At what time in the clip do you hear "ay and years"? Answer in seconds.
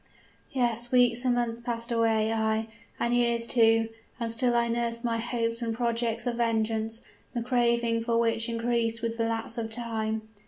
2.33-3.45